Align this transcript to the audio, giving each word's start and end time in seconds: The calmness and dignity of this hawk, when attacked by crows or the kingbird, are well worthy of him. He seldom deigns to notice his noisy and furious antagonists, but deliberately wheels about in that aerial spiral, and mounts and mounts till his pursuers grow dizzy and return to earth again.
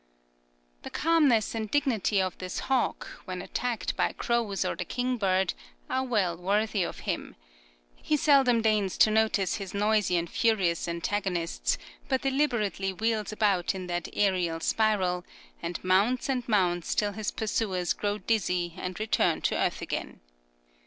The 0.81 0.89
calmness 0.89 1.53
and 1.53 1.69
dignity 1.69 2.19
of 2.19 2.35
this 2.39 2.61
hawk, 2.61 3.21
when 3.25 3.39
attacked 3.39 3.95
by 3.95 4.13
crows 4.13 4.65
or 4.65 4.75
the 4.75 4.83
kingbird, 4.83 5.53
are 5.91 6.03
well 6.03 6.35
worthy 6.35 6.81
of 6.81 7.01
him. 7.01 7.35
He 7.97 8.17
seldom 8.17 8.63
deigns 8.63 8.97
to 8.97 9.11
notice 9.11 9.57
his 9.57 9.75
noisy 9.75 10.17
and 10.17 10.27
furious 10.27 10.87
antagonists, 10.87 11.77
but 12.09 12.21
deliberately 12.23 12.91
wheels 12.91 13.31
about 13.31 13.75
in 13.75 13.85
that 13.85 14.09
aerial 14.13 14.59
spiral, 14.59 15.23
and 15.61 15.77
mounts 15.83 16.29
and 16.29 16.49
mounts 16.49 16.95
till 16.95 17.11
his 17.11 17.29
pursuers 17.29 17.93
grow 17.93 18.17
dizzy 18.17 18.73
and 18.79 18.99
return 18.99 19.39
to 19.41 19.55
earth 19.55 19.83
again. 19.83 20.19